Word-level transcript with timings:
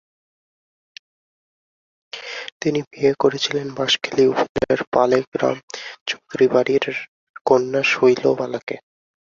তিনি 2.61 2.79
বিয়ে 2.89 3.13
করেছিলেন 3.19 3.67
বাশখালী 3.77 4.23
উপজেলার 4.33 4.81
পালেগ্রাম 4.93 5.57
চৌধুরীবাড়ীর 6.07 6.85
কন্যা 7.45 7.81
শৈলবালাকে। 7.91 8.75